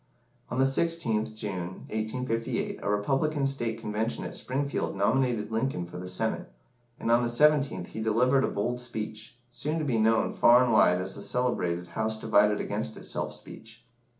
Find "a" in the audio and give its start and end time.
2.81-2.89, 8.43-8.47